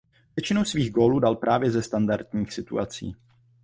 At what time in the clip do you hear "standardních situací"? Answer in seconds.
1.83-3.15